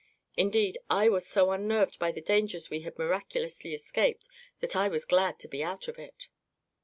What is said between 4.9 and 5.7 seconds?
glad to be